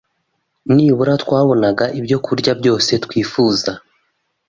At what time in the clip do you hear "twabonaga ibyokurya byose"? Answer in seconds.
1.23-2.91